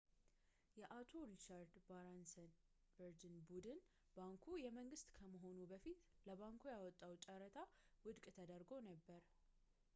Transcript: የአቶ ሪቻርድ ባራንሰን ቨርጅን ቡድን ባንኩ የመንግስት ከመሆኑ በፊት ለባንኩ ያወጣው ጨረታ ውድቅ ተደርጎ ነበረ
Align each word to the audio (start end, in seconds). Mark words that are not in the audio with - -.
የአቶ 0.79 1.11
ሪቻርድ 1.31 1.73
ባራንሰን 1.89 2.47
ቨርጅን 2.99 3.35
ቡድን 3.49 3.79
ባንኩ 4.15 4.45
የመንግስት 4.63 5.13
ከመሆኑ 5.17 5.59
በፊት 5.73 5.99
ለባንኩ 6.29 6.63
ያወጣው 6.75 7.13
ጨረታ 7.27 7.67
ውድቅ 8.07 8.25
ተደርጎ 8.39 8.73
ነበረ 8.91 9.21